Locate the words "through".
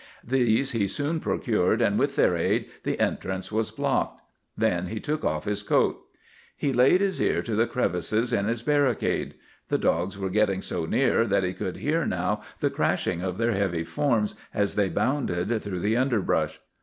15.61-15.81